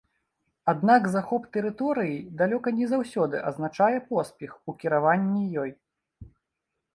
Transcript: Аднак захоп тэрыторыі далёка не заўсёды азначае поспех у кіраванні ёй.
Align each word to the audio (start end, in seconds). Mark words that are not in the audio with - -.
Аднак 0.71 1.03
захоп 1.15 1.43
тэрыторыі 1.57 2.15
далёка 2.39 2.73
не 2.79 2.87
заўсёды 2.93 3.43
азначае 3.51 3.99
поспех 4.09 4.57
у 4.71 4.77
кіраванні 4.81 5.45
ёй. 5.67 5.71